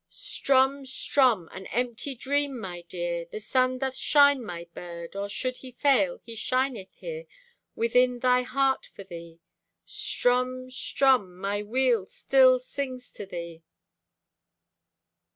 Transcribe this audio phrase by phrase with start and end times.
[0.09, 1.47] Strumm, strumm!
[1.51, 3.25] An empty dream, my dear!
[3.31, 7.25] The sun doth shine, my bird; Or should he fail, he shineth here
[7.75, 9.41] Within my heart for thee!
[9.85, 11.37] Strumm, strumm!
[11.37, 13.61] My wheel still sings to thee.